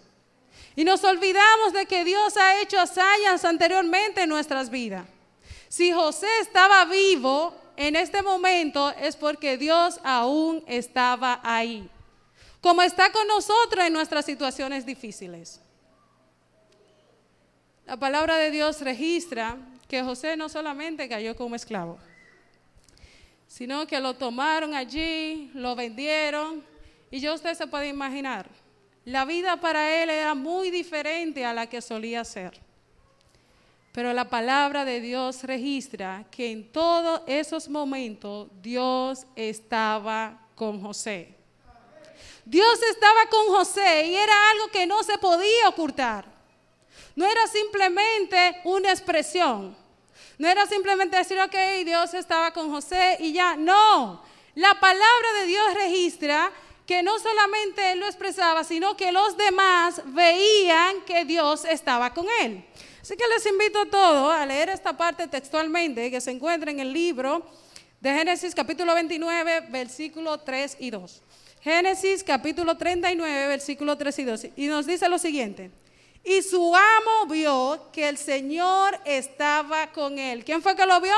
Y 0.77 0.85
nos 0.85 1.03
olvidamos 1.03 1.73
de 1.73 1.87
que 1.87 2.05
Dios 2.05 2.37
ha 2.37 2.61
hecho 2.61 2.79
hazañas 2.79 3.45
anteriormente 3.45 4.23
en 4.23 4.29
nuestras 4.29 4.71
vidas. 4.71 5.05
Si 5.69 5.93
José 5.93 6.29
estaba 6.41 6.85
vivo 6.85 7.55
en 7.77 7.97
este 7.97 8.23
momento 8.23 8.91
es 8.91 9.17
porque 9.17 9.57
Dios 9.57 10.01
aún 10.05 10.63
estaba 10.67 11.41
ahí. 11.43 11.89
Como 12.61 12.83
está 12.83 13.11
con 13.11 13.27
nosotros 13.27 13.85
en 13.85 13.93
nuestras 13.93 14.27
situaciones 14.27 14.85
difíciles. 14.85 15.61
La 17.91 17.97
palabra 17.97 18.37
de 18.37 18.53
Dios 18.53 18.81
registra 18.83 19.57
que 19.89 20.01
José 20.01 20.37
no 20.37 20.49
solamente 20.49 21.09
cayó 21.09 21.35
como 21.35 21.57
esclavo, 21.57 21.99
sino 23.49 23.85
que 23.85 23.99
lo 23.99 24.15
tomaron 24.15 24.77
allí, 24.77 25.51
lo 25.55 25.75
vendieron, 25.75 26.65
y 27.11 27.19
yo 27.19 27.35
usted 27.35 27.53
se 27.55 27.67
puede 27.67 27.89
imaginar, 27.89 28.49
la 29.05 29.25
vida 29.25 29.57
para 29.61 30.05
él 30.05 30.09
era 30.09 30.37
muy 30.37 30.71
diferente 30.71 31.45
a 31.45 31.53
la 31.53 31.67
que 31.67 31.83
solía 31.83 32.25
ser. 32.25 32.61
Pero 33.91 34.13
la 34.13 34.29
palabra 34.29 34.85
de 34.85 35.01
Dios 35.01 35.43
registra 35.43 36.25
que 36.31 36.53
en 36.53 36.71
todos 36.71 37.23
esos 37.27 37.69
momentos 37.69 38.47
Dios 38.63 39.27
estaba 39.35 40.47
con 40.55 40.81
José. 40.81 41.35
Dios 42.45 42.81
estaba 42.89 43.27
con 43.29 43.49
José 43.49 44.07
y 44.07 44.15
era 44.15 44.51
algo 44.53 44.69
que 44.69 44.87
no 44.87 45.03
se 45.03 45.19
podía 45.19 45.69
ocultar. 45.69 46.40
No 47.21 47.31
era 47.31 47.47
simplemente 47.49 48.63
una 48.65 48.89
expresión. 48.89 49.77
No 50.39 50.49
era 50.49 50.65
simplemente 50.65 51.19
decir, 51.19 51.39
ok, 51.39 51.85
Dios 51.85 52.15
estaba 52.15 52.51
con 52.51 52.71
José 52.71 53.19
y 53.21 53.35
ya. 53.35 53.57
No, 53.57 54.25
la 54.55 54.81
palabra 54.81 55.33
de 55.39 55.47
Dios 55.47 55.75
registra 55.75 56.51
que 56.87 57.03
no 57.03 57.19
solamente 57.19 57.93
él 57.93 58.01
lo 58.01 58.07
expresaba, 58.07 58.65
sino 58.65 58.97
que 58.97 59.13
los 59.13 59.37
demás 59.37 60.01
veían 60.07 61.03
que 61.03 61.27
Dios 61.27 61.67
estaba 61.67 62.15
con 62.15 62.25
él. 62.41 62.65
Así 63.03 63.19
que 63.19 63.29
les 63.29 63.45
invito 63.45 63.83
a 63.83 63.91
todos 63.91 64.33
a 64.33 64.47
leer 64.47 64.71
esta 64.71 64.97
parte 64.97 65.29
textualmente 65.29 66.11
que 66.11 66.23
se 66.23 66.31
encuentra 66.31 66.71
en 66.71 66.81
el 66.81 66.91
libro 66.91 67.45
de 68.01 68.15
Génesis 68.15 68.55
capítulo 68.55 68.95
29, 68.95 69.67
versículo 69.69 70.39
3 70.39 70.79
y 70.81 70.89
2. 70.89 71.23
Génesis 71.61 72.25
capítulo 72.25 72.79
39, 72.79 73.47
versículo 73.47 73.99
3 73.99 74.19
y 74.21 74.25
2. 74.25 74.47
Y 74.57 74.67
nos 74.69 74.87
dice 74.87 75.07
lo 75.11 75.19
siguiente. 75.19 75.71
Y 76.23 76.43
su 76.43 76.75
amo 76.75 77.27
vio 77.27 77.89
que 77.93 78.09
el 78.09 78.19
Señor 78.19 78.99
estaba 79.05 79.91
con 79.93 80.19
él. 80.19 80.45
¿Quién 80.45 80.63
fue 80.63 80.77
que 80.77 80.87
lo 80.87 81.01
vio? 81.01 81.17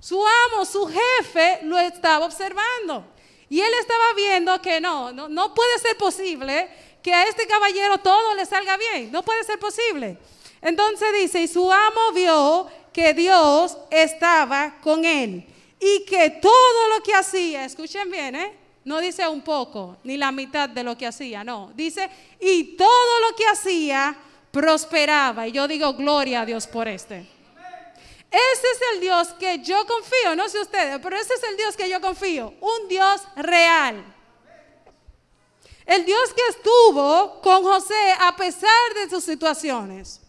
Su 0.00 0.24
amo, 0.24 0.64
su 0.64 0.86
jefe, 0.86 1.60
lo 1.62 1.78
estaba 1.78 2.24
observando. 2.24 3.04
Y 3.48 3.60
él 3.60 3.72
estaba 3.80 4.14
viendo 4.14 4.62
que 4.62 4.80
no, 4.80 5.12
no, 5.12 5.28
no 5.28 5.52
puede 5.54 5.78
ser 5.78 5.96
posible 5.96 6.70
que 7.02 7.12
a 7.12 7.26
este 7.26 7.46
caballero 7.46 7.98
todo 7.98 8.34
le 8.34 8.46
salga 8.46 8.76
bien. 8.76 9.10
No 9.10 9.22
puede 9.22 9.42
ser 9.44 9.58
posible. 9.58 10.18
Entonces 10.62 11.08
dice, 11.14 11.40
y 11.40 11.48
su 11.48 11.70
amo 11.70 12.12
vio 12.14 12.68
que 12.92 13.12
Dios 13.14 13.76
estaba 13.90 14.78
con 14.80 15.04
él. 15.04 15.46
Y 15.80 16.04
que 16.04 16.30
todo 16.30 16.88
lo 16.94 17.02
que 17.02 17.14
hacía, 17.14 17.64
escuchen 17.64 18.10
bien, 18.10 18.36
¿eh? 18.36 18.59
No 18.84 19.00
dice 19.00 19.28
un 19.28 19.42
poco, 19.42 19.98
ni 20.04 20.16
la 20.16 20.32
mitad 20.32 20.68
de 20.68 20.82
lo 20.82 20.96
que 20.96 21.06
hacía, 21.06 21.44
no. 21.44 21.70
Dice, 21.74 22.08
y 22.40 22.76
todo 22.76 23.20
lo 23.28 23.36
que 23.36 23.46
hacía 23.46 24.16
prosperaba. 24.50 25.46
Y 25.46 25.52
yo 25.52 25.68
digo, 25.68 25.92
gloria 25.94 26.42
a 26.42 26.46
Dios 26.46 26.66
por 26.66 26.88
este. 26.88 27.28
Ese 28.30 28.66
es 28.72 28.80
el 28.94 29.00
Dios 29.00 29.28
que 29.38 29.58
yo 29.58 29.84
confío, 29.86 30.36
no 30.36 30.48
sé 30.48 30.60
ustedes, 30.60 31.00
pero 31.02 31.16
ese 31.16 31.34
es 31.34 31.42
el 31.42 31.56
Dios 31.56 31.76
que 31.76 31.88
yo 31.88 32.00
confío, 32.00 32.54
un 32.60 32.88
Dios 32.88 33.22
real. 33.36 34.04
El 35.84 36.06
Dios 36.06 36.32
que 36.32 36.42
estuvo 36.50 37.40
con 37.40 37.64
José 37.64 38.14
a 38.20 38.36
pesar 38.36 38.94
de 38.94 39.10
sus 39.10 39.24
situaciones. 39.24 40.20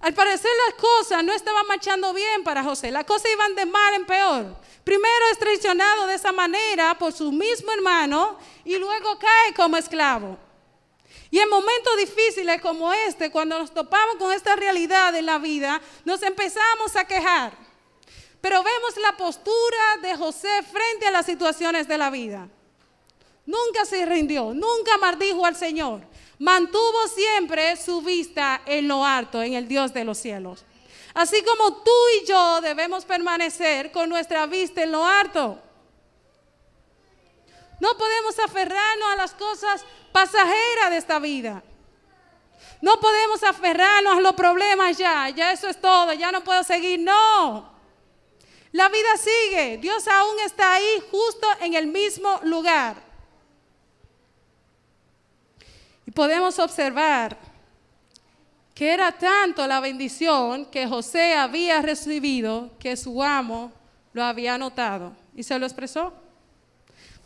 Al 0.00 0.14
parecer 0.14 0.50
las 0.66 0.74
cosas 0.76 1.22
no 1.22 1.32
estaban 1.32 1.66
marchando 1.66 2.14
bien 2.14 2.42
para 2.42 2.64
José, 2.64 2.90
las 2.90 3.04
cosas 3.04 3.30
iban 3.32 3.54
de 3.54 3.66
mal 3.66 3.94
en 3.94 4.06
peor. 4.06 4.56
Primero 4.82 5.26
es 5.30 5.38
traicionado 5.38 6.06
de 6.06 6.14
esa 6.14 6.32
manera 6.32 6.96
por 6.98 7.12
su 7.12 7.30
mismo 7.30 7.70
hermano 7.72 8.38
y 8.64 8.78
luego 8.78 9.18
cae 9.18 9.54
como 9.54 9.76
esclavo. 9.76 10.38
Y 11.30 11.38
en 11.38 11.48
momentos 11.48 11.96
difíciles 11.98 12.60
como 12.60 12.92
este, 12.92 13.30
cuando 13.30 13.58
nos 13.58 13.72
topamos 13.72 14.16
con 14.16 14.32
esta 14.32 14.56
realidad 14.56 15.14
en 15.14 15.26
la 15.26 15.38
vida, 15.38 15.80
nos 16.04 16.22
empezamos 16.22 16.96
a 16.96 17.04
quejar. 17.04 17.52
Pero 18.40 18.62
vemos 18.62 18.96
la 18.96 19.16
postura 19.16 19.98
de 20.02 20.16
José 20.16 20.62
frente 20.62 21.06
a 21.06 21.10
las 21.10 21.26
situaciones 21.26 21.86
de 21.86 21.98
la 21.98 22.10
vida. 22.10 22.48
Nunca 23.44 23.84
se 23.84 24.06
rindió, 24.06 24.54
nunca 24.54 24.96
maldijo 24.98 25.44
al 25.44 25.56
Señor. 25.56 26.00
Mantuvo 26.40 27.06
siempre 27.06 27.76
su 27.76 28.00
vista 28.00 28.62
en 28.64 28.88
lo 28.88 29.04
alto, 29.04 29.42
en 29.42 29.52
el 29.52 29.68
Dios 29.68 29.92
de 29.92 30.04
los 30.04 30.16
cielos. 30.16 30.64
Así 31.12 31.42
como 31.42 31.82
tú 31.82 31.90
y 32.18 32.26
yo 32.26 32.62
debemos 32.62 33.04
permanecer 33.04 33.92
con 33.92 34.08
nuestra 34.08 34.46
vista 34.46 34.82
en 34.82 34.90
lo 34.90 35.04
alto. 35.04 35.58
No 37.78 37.94
podemos 37.94 38.38
aferrarnos 38.38 39.08
a 39.12 39.16
las 39.16 39.34
cosas 39.34 39.84
pasajeras 40.12 40.88
de 40.88 40.96
esta 40.96 41.18
vida. 41.18 41.62
No 42.80 42.98
podemos 42.98 43.42
aferrarnos 43.42 44.16
a 44.16 44.20
los 44.20 44.32
problemas 44.32 44.96
ya, 44.96 45.28
ya 45.28 45.52
eso 45.52 45.68
es 45.68 45.78
todo, 45.78 46.14
ya 46.14 46.32
no 46.32 46.42
puedo 46.42 46.64
seguir. 46.64 47.00
No. 47.00 47.70
La 48.72 48.88
vida 48.88 49.16
sigue. 49.18 49.76
Dios 49.76 50.08
aún 50.08 50.40
está 50.40 50.72
ahí 50.72 51.02
justo 51.10 51.46
en 51.60 51.74
el 51.74 51.86
mismo 51.86 52.40
lugar. 52.44 53.09
Podemos 56.14 56.58
observar 56.58 57.36
que 58.74 58.92
era 58.92 59.12
tanto 59.12 59.66
la 59.66 59.80
bendición 59.80 60.64
que 60.66 60.86
José 60.86 61.34
había 61.34 61.82
recibido 61.82 62.70
que 62.78 62.96
su 62.96 63.22
amo 63.22 63.72
lo 64.12 64.24
había 64.24 64.56
notado 64.56 65.14
y 65.36 65.42
se 65.42 65.58
lo 65.58 65.66
expresó. 65.66 66.12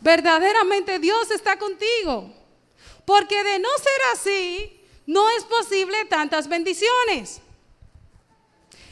Verdaderamente 0.01 0.99
Dios 0.99 1.31
está 1.31 1.57
contigo, 1.57 2.29
porque 3.05 3.43
de 3.43 3.59
no 3.59 3.69
ser 3.77 4.01
así, 4.13 4.81
no 5.07 5.29
es 5.29 5.43
posible 5.45 6.05
tantas 6.05 6.47
bendiciones. 6.47 7.41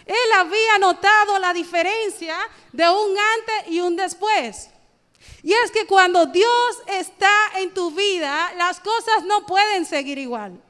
Él 0.06 0.16
había 0.38 0.78
notado 0.80 1.40
la 1.40 1.54
diferencia 1.54 2.36
de 2.72 2.90
un 2.90 3.16
antes 3.18 3.72
y 3.72 3.80
un 3.80 3.96
después. 3.96 4.70
Y 5.44 5.52
es 5.54 5.72
que 5.72 5.86
cuando 5.86 6.26
Dios 6.26 6.82
está 6.88 7.32
en 7.58 7.74
tu 7.74 7.92
vida, 7.92 8.54
las 8.56 8.80
cosas 8.80 9.24
no 9.26 9.46
pueden 9.46 9.86
seguir 9.86 10.18
igual. 10.18 10.62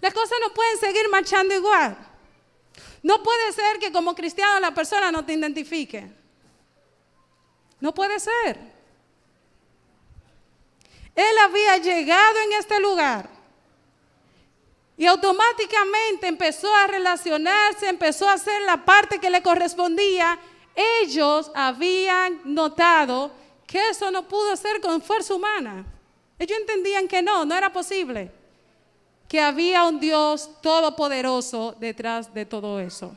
Las 0.00 0.12
cosas 0.14 0.38
no 0.42 0.52
pueden 0.52 0.78
seguir 0.78 1.08
marchando 1.10 1.54
igual. 1.54 1.96
No 3.02 3.22
puede 3.22 3.52
ser 3.52 3.78
que 3.78 3.90
como 3.90 4.14
cristiano 4.14 4.60
la 4.60 4.72
persona 4.72 5.10
no 5.10 5.24
te 5.24 5.32
identifique. 5.32 6.10
No 7.80 7.94
puede 7.94 8.20
ser. 8.20 8.58
Él 11.14 11.38
había 11.42 11.78
llegado 11.78 12.38
en 12.40 12.52
este 12.52 12.80
lugar 12.80 13.28
y 14.96 15.06
automáticamente 15.06 16.28
empezó 16.28 16.74
a 16.74 16.86
relacionarse, 16.86 17.88
empezó 17.88 18.28
a 18.28 18.34
hacer 18.34 18.60
la 18.62 18.84
parte 18.84 19.18
que 19.18 19.30
le 19.30 19.42
correspondía. 19.42 20.38
Ellos 20.74 21.50
habían 21.54 22.40
notado 22.44 23.32
que 23.70 23.88
eso 23.88 24.10
no 24.10 24.26
pudo 24.26 24.56
ser 24.56 24.80
con 24.80 25.00
fuerza 25.00 25.32
humana. 25.32 25.86
Ellos 26.40 26.58
entendían 26.58 27.06
que 27.06 27.22
no, 27.22 27.44
no 27.44 27.54
era 27.54 27.72
posible 27.72 28.32
que 29.28 29.40
había 29.40 29.84
un 29.84 30.00
Dios 30.00 30.50
todopoderoso 30.60 31.76
detrás 31.78 32.34
de 32.34 32.44
todo 32.44 32.80
eso. 32.80 33.16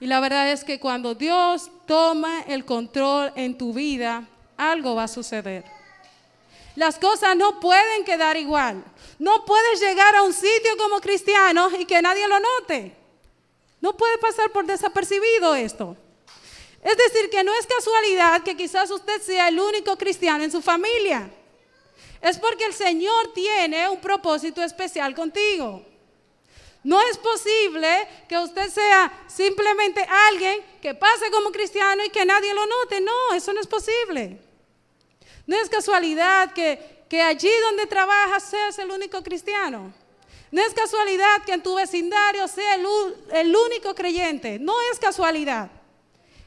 Y 0.00 0.08
la 0.08 0.18
verdad 0.18 0.50
es 0.50 0.64
que 0.64 0.80
cuando 0.80 1.14
Dios 1.14 1.70
toma 1.86 2.40
el 2.48 2.64
control 2.64 3.32
en 3.36 3.56
tu 3.56 3.72
vida, 3.72 4.26
algo 4.56 4.96
va 4.96 5.04
a 5.04 5.08
suceder. 5.08 5.64
Las 6.74 6.98
cosas 6.98 7.36
no 7.36 7.60
pueden 7.60 8.04
quedar 8.04 8.36
igual. 8.36 8.82
No 9.20 9.44
puedes 9.44 9.80
llegar 9.80 10.16
a 10.16 10.24
un 10.24 10.32
sitio 10.32 10.76
como 10.78 11.00
cristiano 11.00 11.70
y 11.78 11.84
que 11.84 12.02
nadie 12.02 12.26
lo 12.26 12.40
note. 12.40 12.92
No 13.80 13.96
puede 13.96 14.18
pasar 14.18 14.50
por 14.50 14.66
desapercibido 14.66 15.54
esto. 15.54 15.96
Es 16.86 16.96
decir, 16.96 17.28
que 17.30 17.42
no 17.42 17.52
es 17.52 17.66
casualidad 17.66 18.44
que 18.44 18.56
quizás 18.56 18.88
usted 18.92 19.20
sea 19.20 19.48
el 19.48 19.58
único 19.58 19.98
cristiano 19.98 20.44
en 20.44 20.52
su 20.52 20.62
familia. 20.62 21.28
Es 22.22 22.38
porque 22.38 22.64
el 22.64 22.72
Señor 22.72 23.32
tiene 23.34 23.88
un 23.88 24.00
propósito 24.00 24.62
especial 24.62 25.12
contigo. 25.12 25.84
No 26.84 27.00
es 27.10 27.18
posible 27.18 28.06
que 28.28 28.38
usted 28.38 28.70
sea 28.70 29.24
simplemente 29.26 30.00
alguien 30.28 30.64
que 30.80 30.94
pase 30.94 31.28
como 31.32 31.50
cristiano 31.50 32.04
y 32.04 32.10
que 32.10 32.24
nadie 32.24 32.54
lo 32.54 32.64
note. 32.64 33.00
No, 33.00 33.34
eso 33.34 33.52
no 33.52 33.60
es 33.60 33.66
posible. 33.66 34.38
No 35.44 35.56
es 35.56 35.68
casualidad 35.68 36.52
que, 36.52 37.04
que 37.08 37.20
allí 37.20 37.50
donde 37.62 37.86
trabajas 37.86 38.44
seas 38.44 38.78
el 38.78 38.92
único 38.92 39.24
cristiano. 39.24 39.92
No 40.52 40.62
es 40.62 40.72
casualidad 40.72 41.42
que 41.44 41.54
en 41.54 41.64
tu 41.64 41.74
vecindario 41.74 42.46
sea 42.46 42.76
el, 42.76 42.86
el 43.32 43.56
único 43.56 43.92
creyente. 43.92 44.60
No 44.60 44.74
es 44.92 45.00
casualidad. 45.00 45.68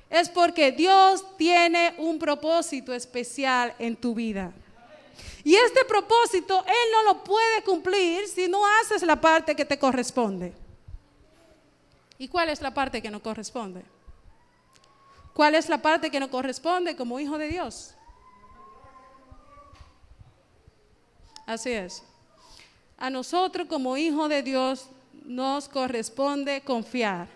Es 0.10 0.30
porque 0.30 0.72
Dios 0.72 1.24
tiene 1.38 1.94
un 1.98 2.18
propósito 2.18 2.94
especial 2.94 3.76
en 3.78 3.96
tu 3.96 4.16
vida. 4.16 4.52
Y 5.44 5.56
este 5.56 5.86
propósito 5.86 6.64
Él 6.66 6.92
no 6.92 7.14
lo 7.14 7.24
puede 7.24 7.64
cumplir 7.64 8.28
si 8.28 8.48
no 8.48 8.60
haces 8.66 9.04
la 9.04 9.20
parte 9.20 9.56
que 9.56 9.66
te 9.66 9.78
corresponde. 9.78 10.54
¿Y 12.18 12.28
cuál 12.28 12.50
es 12.50 12.62
la 12.62 12.74
parte 12.74 13.02
que 13.02 13.10
no 13.10 13.22
corresponde? 13.22 13.84
¿Cuál 15.34 15.56
es 15.56 15.70
la 15.70 15.82
parte 15.82 16.10
que 16.10 16.20
no 16.20 16.30
corresponde 16.30 16.96
como 16.96 17.20
hijo 17.20 17.38
de 17.38 17.48
Dios? 17.48 17.94
Así 21.46 21.72
es. 21.72 22.04
A 22.98 23.10
nosotros 23.10 23.68
como 23.68 23.96
hijo 23.96 24.28
de 24.28 24.44
Dios 24.44 24.90
nos 25.24 25.70
corresponde 25.70 26.62
confiar. 26.62 27.28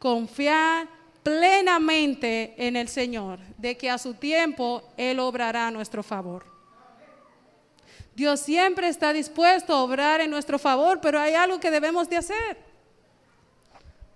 Confiar 0.00 0.88
plenamente 1.24 2.54
en 2.56 2.76
el 2.76 2.86
Señor, 2.86 3.40
de 3.58 3.76
que 3.76 3.90
a 3.90 3.98
su 3.98 4.14
tiempo 4.14 4.84
Él 4.96 5.18
obrará 5.18 5.66
a 5.66 5.70
nuestro 5.72 6.04
favor. 6.04 6.44
Dios 8.14 8.38
siempre 8.38 8.86
está 8.86 9.12
dispuesto 9.12 9.74
a 9.74 9.82
obrar 9.82 10.20
en 10.20 10.30
nuestro 10.30 10.58
favor, 10.58 11.00
pero 11.00 11.18
hay 11.18 11.34
algo 11.34 11.58
que 11.58 11.72
debemos 11.72 12.08
de 12.08 12.18
hacer. 12.18 12.58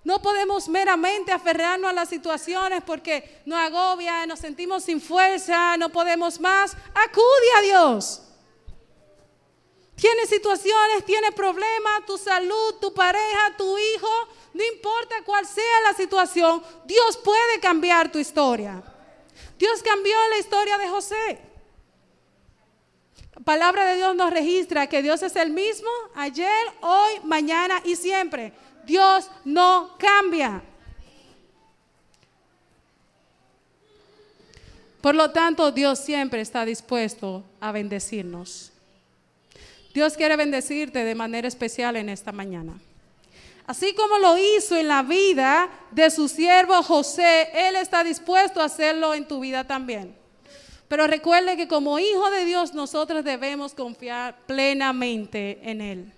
No 0.05 0.23
podemos 0.23 0.69
meramente 0.69 1.33
aferrarnos 1.33 1.91
a 1.91 1.95
las 1.95 2.09
situaciones 2.09 2.83
porque 2.85 3.43
nos 3.45 3.59
agobia, 3.59 4.25
nos 4.27 4.39
sentimos 4.39 4.85
sin 4.85 5.01
fuerza, 5.01 5.77
no 5.77 5.89
podemos 5.89 6.39
más. 6.39 6.77
Acude 6.95 7.53
a 7.59 7.63
Dios. 7.63 8.23
Tiene 10.01 10.27
situaciones, 10.27 11.05
tiene 11.05 11.33
problemas, 11.33 12.07
tu 12.07 12.17
salud, 12.17 12.77
tu 12.81 12.95
pareja, 12.95 13.57
tu 13.57 13.77
hijo, 13.77 14.29
no 14.55 14.65
importa 14.65 15.17
cuál 15.25 15.45
sea 15.45 15.81
la 15.85 15.95
situación, 15.95 16.63
Dios 16.85 17.17
puede 17.17 17.61
cambiar 17.61 18.11
tu 18.11 18.19
historia. 18.19 18.83
Dios 19.59 19.83
cambió 19.83 20.17
la 20.31 20.39
historia 20.39 20.79
de 20.79 20.89
José 20.89 21.49
palabra 23.49 23.87
de 23.87 23.97
Dios 23.97 24.15
nos 24.15 24.31
registra 24.31 24.87
que 24.89 25.01
Dios 25.01 25.23
es 25.23 25.35
el 25.35 25.51
mismo 25.51 25.89
ayer, 26.15 26.51
hoy, 26.83 27.13
mañana 27.25 27.81
y 27.83 27.97
siempre. 27.97 28.53
Dios 28.85 29.31
no 29.45 29.97
cambia. 29.99 30.63
Por 35.01 35.15
lo 35.15 35.31
tanto, 35.31 35.73
Dios 35.73 35.99
siempre 35.99 36.43
está 36.43 36.67
dispuesto 36.67 37.43
a 37.59 37.73
bendecirnos. 37.73 38.71
Dios 39.99 40.17
quiere 40.17 40.37
bendecirte 40.37 41.03
de 41.03 41.17
manera 41.17 41.49
especial 41.49 41.97
en 41.97 42.09
esta 42.09 42.31
mañana. 42.31 42.79
Así 43.67 43.95
como 43.95 44.17
lo 44.19 44.39
hizo 44.39 44.77
en 44.77 44.87
la 44.87 45.03
vida 45.03 45.69
de 45.91 46.09
su 46.09 46.29
siervo 46.29 46.81
José, 46.85 47.49
Él 47.53 47.75
está 47.75 48.05
dispuesto 48.05 48.61
a 48.61 48.67
hacerlo 48.67 49.13
en 49.13 49.27
tu 49.27 49.41
vida 49.41 49.65
también. 49.65 50.15
Pero 50.87 51.09
recuerde 51.09 51.57
que 51.57 51.67
como 51.67 51.99
hijo 51.99 52.31
de 52.31 52.45
Dios 52.45 52.75
nosotros 52.75 53.25
debemos 53.25 53.75
confiar 53.75 54.37
plenamente 54.47 55.59
en 55.65 55.81
Él. 55.81 56.13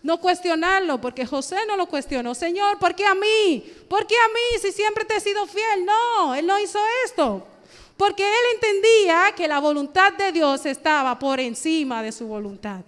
no 0.00 0.20
cuestionarlo, 0.20 1.00
porque 1.00 1.26
José 1.26 1.56
no 1.66 1.76
lo 1.76 1.88
cuestionó. 1.88 2.32
Señor, 2.32 2.78
¿por 2.78 2.94
qué 2.94 3.04
a 3.06 3.16
mí? 3.16 3.64
¿Por 3.88 4.06
qué 4.06 4.14
a 4.14 4.28
mí 4.28 4.62
si 4.62 4.70
siempre 4.70 5.04
te 5.04 5.16
he 5.16 5.20
sido 5.20 5.48
fiel? 5.48 5.84
No, 5.84 6.32
él 6.32 6.46
no 6.46 6.60
hizo 6.60 6.78
esto. 7.04 7.44
Porque 7.98 8.22
él 8.22 8.44
entendía 8.54 9.32
que 9.36 9.48
la 9.48 9.58
voluntad 9.58 10.12
de 10.12 10.30
Dios 10.30 10.64
estaba 10.64 11.18
por 11.18 11.40
encima 11.40 12.00
de 12.00 12.12
su 12.12 12.28
voluntad. 12.28 12.82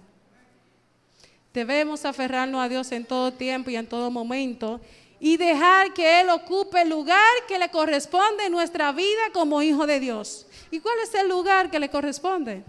Debemos 1.53 2.05
aferrarnos 2.05 2.61
a 2.61 2.69
Dios 2.69 2.91
en 2.93 3.03
todo 3.03 3.33
tiempo 3.33 3.69
y 3.69 3.75
en 3.75 3.87
todo 3.87 4.09
momento 4.09 4.79
y 5.19 5.35
dejar 5.35 5.93
que 5.93 6.21
Él 6.21 6.29
ocupe 6.29 6.81
el 6.81 6.89
lugar 6.89 7.19
que 7.47 7.59
le 7.59 7.69
corresponde 7.69 8.45
en 8.45 8.53
nuestra 8.53 8.93
vida 8.93 9.29
como 9.33 9.61
hijo 9.61 9.85
de 9.85 9.99
Dios. 9.99 10.47
¿Y 10.71 10.79
cuál 10.79 10.95
es 11.03 11.13
el 11.13 11.27
lugar 11.27 11.69
que 11.69 11.79
le 11.79 11.89
corresponde? 11.89 12.63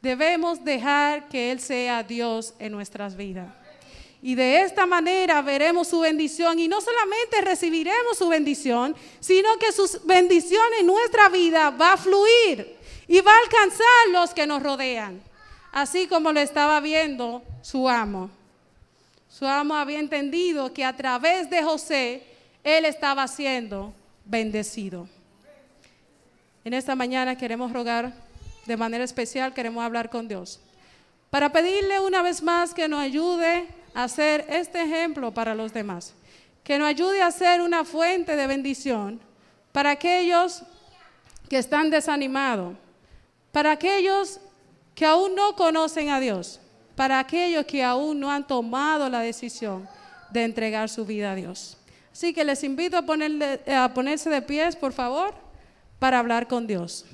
Debemos 0.00 0.64
dejar 0.64 1.28
que 1.28 1.50
Él 1.50 1.58
sea 1.58 2.04
Dios 2.04 2.54
en 2.60 2.70
nuestras 2.70 3.16
vidas. 3.16 3.48
Y 4.20 4.34
de 4.34 4.62
esta 4.62 4.84
manera 4.84 5.40
veremos 5.42 5.88
su 5.88 6.00
bendición 6.00 6.58
y 6.58 6.66
no 6.66 6.80
solamente 6.80 7.40
recibiremos 7.40 8.18
su 8.18 8.28
bendición, 8.28 8.96
sino 9.20 9.48
que 9.58 9.70
su 9.70 9.88
bendición 10.04 10.64
en 10.80 10.86
nuestra 10.86 11.28
vida 11.28 11.70
va 11.70 11.92
a 11.92 11.96
fluir 11.96 12.76
y 13.06 13.20
va 13.20 13.32
a 13.32 13.40
alcanzar 13.44 14.08
los 14.10 14.34
que 14.34 14.46
nos 14.46 14.62
rodean, 14.62 15.22
así 15.72 16.08
como 16.08 16.32
lo 16.32 16.40
estaba 16.40 16.80
viendo 16.80 17.42
su 17.62 17.88
amo. 17.88 18.30
Su 19.30 19.46
amo 19.46 19.74
había 19.74 20.00
entendido 20.00 20.72
que 20.72 20.84
a 20.84 20.96
través 20.96 21.48
de 21.48 21.62
José 21.62 22.24
él 22.64 22.84
estaba 22.86 23.28
siendo 23.28 23.94
bendecido. 24.24 25.08
En 26.64 26.74
esta 26.74 26.96
mañana 26.96 27.38
queremos 27.38 27.72
rogar 27.72 28.12
de 28.66 28.76
manera 28.76 29.04
especial, 29.04 29.54
queremos 29.54 29.84
hablar 29.84 30.10
con 30.10 30.26
Dios. 30.26 30.60
Para 31.30 31.50
pedirle 31.50 32.00
una 32.00 32.20
vez 32.20 32.42
más 32.42 32.74
que 32.74 32.88
nos 32.88 33.00
ayude 33.00 33.66
a 33.94 34.08
ser 34.08 34.46
este 34.48 34.82
ejemplo 34.82 35.32
para 35.32 35.54
los 35.54 35.72
demás. 35.72 36.14
Que 36.64 36.78
nos 36.78 36.88
ayude 36.88 37.22
a 37.22 37.30
ser 37.30 37.60
una 37.60 37.84
fuente 37.84 38.36
de 38.36 38.46
bendición 38.46 39.20
para 39.72 39.90
aquellos 39.90 40.62
que 41.48 41.58
están 41.58 41.90
desanimados, 41.90 42.76
para 43.52 43.72
aquellos 43.72 44.40
que 44.94 45.06
aún 45.06 45.34
no 45.34 45.56
conocen 45.56 46.10
a 46.10 46.20
Dios 46.20 46.60
para 46.98 47.20
aquellos 47.20 47.64
que 47.64 47.84
aún 47.84 48.18
no 48.18 48.28
han 48.28 48.44
tomado 48.44 49.08
la 49.08 49.20
decisión 49.20 49.88
de 50.32 50.42
entregar 50.42 50.88
su 50.88 51.06
vida 51.06 51.30
a 51.30 51.36
Dios. 51.36 51.76
Así 52.12 52.34
que 52.34 52.42
les 52.44 52.64
invito 52.64 52.96
a, 52.96 53.84
a 53.84 53.94
ponerse 53.94 54.28
de 54.28 54.42
pies, 54.42 54.74
por 54.74 54.92
favor, 54.92 55.32
para 56.00 56.18
hablar 56.18 56.48
con 56.48 56.66
Dios. 56.66 57.04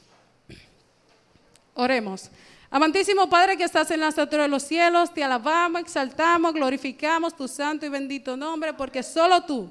Oremos. 1.74 2.30
Amantísimo 2.74 3.28
Padre 3.28 3.56
que 3.56 3.62
estás 3.62 3.88
en 3.92 4.00
la 4.00 4.08
estatura 4.08 4.42
de 4.42 4.48
los 4.48 4.64
cielos, 4.64 5.14
te 5.14 5.22
alabamos, 5.22 5.80
exaltamos, 5.80 6.52
glorificamos 6.52 7.36
tu 7.36 7.46
santo 7.46 7.86
y 7.86 7.88
bendito 7.88 8.36
nombre, 8.36 8.74
porque 8.74 9.04
solo 9.04 9.44
tú, 9.44 9.70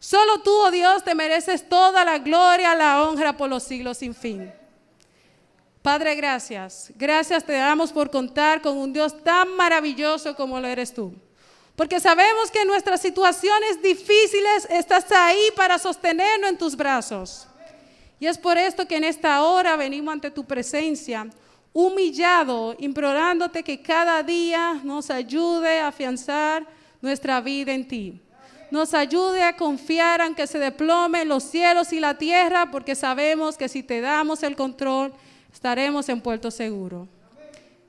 solo 0.00 0.40
tú, 0.40 0.50
oh 0.50 0.70
Dios, 0.72 1.04
te 1.04 1.14
mereces 1.14 1.68
toda 1.68 2.04
la 2.04 2.18
gloria, 2.18 2.74
la 2.74 3.04
honra 3.04 3.36
por 3.36 3.48
los 3.48 3.62
siglos 3.62 3.98
sin 3.98 4.16
fin. 4.16 4.52
Padre, 5.80 6.16
gracias. 6.16 6.90
Gracias 6.96 7.44
te 7.44 7.52
damos 7.52 7.92
por 7.92 8.10
contar 8.10 8.60
con 8.60 8.76
un 8.76 8.92
Dios 8.92 9.22
tan 9.22 9.54
maravilloso 9.54 10.34
como 10.34 10.58
lo 10.58 10.66
eres 10.66 10.92
tú. 10.92 11.14
Porque 11.76 12.00
sabemos 12.00 12.50
que 12.50 12.62
en 12.62 12.66
nuestras 12.66 13.00
situaciones 13.00 13.80
difíciles 13.80 14.66
estás 14.70 15.12
ahí 15.12 15.52
para 15.54 15.78
sostenernos 15.78 16.50
en 16.50 16.58
tus 16.58 16.74
brazos. 16.74 17.46
Y 18.18 18.26
es 18.26 18.36
por 18.36 18.58
esto 18.58 18.88
que 18.88 18.96
en 18.96 19.04
esta 19.04 19.40
hora 19.44 19.76
venimos 19.76 20.12
ante 20.12 20.32
tu 20.32 20.44
presencia, 20.44 21.30
humillado, 21.72 22.74
implorándote 22.78 23.62
que 23.62 23.80
cada 23.80 24.22
día 24.22 24.80
nos 24.82 25.10
ayude 25.10 25.80
a 25.80 25.88
afianzar 25.88 26.66
nuestra 27.00 27.40
vida 27.40 27.72
en 27.72 27.86
ti. 27.86 28.20
Nos 28.70 28.94
ayude 28.94 29.42
a 29.42 29.56
confiar 29.56 30.20
aunque 30.20 30.46
se 30.46 30.58
deplomen 30.58 31.28
los 31.28 31.42
cielos 31.44 31.92
y 31.92 32.00
la 32.00 32.16
tierra, 32.16 32.70
porque 32.70 32.94
sabemos 32.94 33.56
que 33.56 33.68
si 33.68 33.82
te 33.82 34.00
damos 34.00 34.42
el 34.42 34.54
control, 34.54 35.12
estaremos 35.52 36.08
en 36.08 36.20
puerto 36.20 36.50
seguro. 36.50 37.08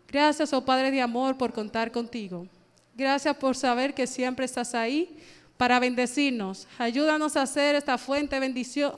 Gracias, 0.07 0.53
oh 0.53 0.65
Padre 0.65 0.91
de 0.91 1.01
amor, 1.01 1.37
por 1.37 1.53
contar 1.53 1.91
contigo. 1.91 2.47
Gracias 2.95 3.35
por 3.37 3.55
saber 3.55 3.93
que 3.93 4.07
siempre 4.07 4.45
estás 4.45 4.75
ahí 4.75 5.17
para 5.55 5.79
bendecirnos. 5.79 6.67
Ayúdanos 6.77 7.37
a 7.37 7.45
ser 7.45 7.75
esta 7.75 7.97
fuente 7.97 8.39
bendición, 8.39 8.93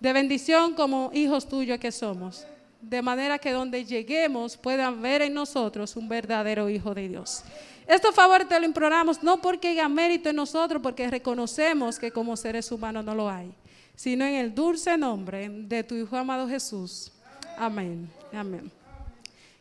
de 0.00 0.12
bendición 0.12 0.74
como 0.74 1.10
hijos 1.12 1.48
tuyos 1.48 1.78
que 1.78 1.90
somos. 1.90 2.46
De 2.84 3.00
manera 3.00 3.38
que 3.38 3.50
donde 3.50 3.84
lleguemos 3.84 4.56
puedan 4.56 5.00
ver 5.00 5.22
en 5.22 5.32
nosotros 5.32 5.96
un 5.96 6.06
verdadero 6.06 6.68
hijo 6.68 6.94
de 6.94 7.08
Dios. 7.08 7.42
Esto 7.86 8.12
favor 8.12 8.44
te 8.44 8.58
lo 8.60 8.66
imploramos 8.66 9.22
no 9.22 9.40
porque 9.40 9.68
haya 9.68 9.88
mérito 9.88 10.28
en 10.28 10.36
nosotros, 10.36 10.82
porque 10.82 11.08
reconocemos 11.08 11.98
que 11.98 12.10
como 12.10 12.36
seres 12.36 12.70
humanos 12.70 13.04
no 13.04 13.14
lo 13.14 13.28
hay, 13.28 13.52
sino 13.94 14.24
en 14.24 14.34
el 14.34 14.54
dulce 14.54 14.96
nombre 14.96 15.48
de 15.48 15.82
tu 15.82 15.94
Hijo 15.94 16.16
amado 16.16 16.48
Jesús. 16.48 17.10
Amén. 17.56 18.10
Amén. 18.32 18.70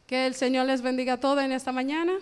Que 0.05 0.25
el 0.25 0.35
Señor 0.35 0.65
les 0.65 0.81
bendiga 0.81 1.13
a 1.13 1.19
todos 1.19 1.41
en 1.43 1.51
esta 1.53 1.71
mañana. 1.71 2.13